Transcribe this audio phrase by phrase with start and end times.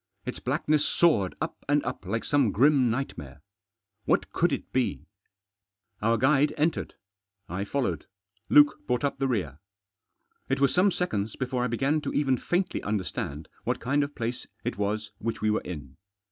[0.25, 3.39] Its blackness soared up and up like some grim nightmare.
[4.05, 5.05] What could it be?
[6.01, 6.95] Our guide entered.
[7.47, 8.07] I followed;
[8.49, 9.59] Luke brought up the rear.
[10.49, 14.47] It was some seconds before I began to even faintly understand what kind of place
[14.63, 15.97] it was which we were in.